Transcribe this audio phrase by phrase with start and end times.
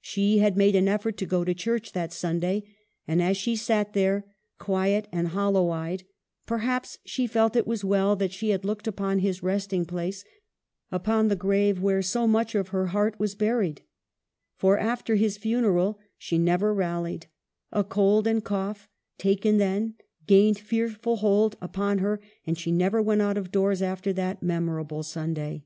[0.00, 2.62] She had made an effort to go to church that Sunday,
[3.08, 4.24] and as she sat there,
[4.56, 6.04] quiet and hollow eyed,
[6.46, 10.24] perhaps she felt it was well that she had looked upon his resting place,
[10.92, 13.82] upon the grave where so much of her heart was buried
[14.54, 17.26] For, after his funeral, she never rallied;
[17.72, 18.88] a cold and cough,
[19.18, 19.96] taken then,
[20.28, 25.02] gained fearful hold upon her, and she never went out of doors after that memorable
[25.02, 25.64] Sunday.